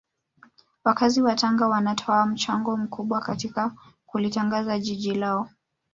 Wakazi 0.83 1.21
wa 1.21 1.35
Tanga 1.35 1.67
wanatoa 1.67 2.25
mchango 2.25 2.77
mkubwa 2.77 3.21
katika 3.21 3.71
kulitangaza 4.05 4.79
jiji 4.79 5.13
lao 5.13 5.49